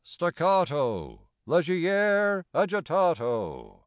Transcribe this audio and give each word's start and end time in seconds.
Staccato! 0.03 1.27
Leggier 1.45 2.41
agitato! 2.55 3.77